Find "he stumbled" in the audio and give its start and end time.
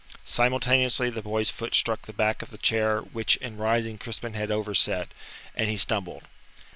5.69-6.23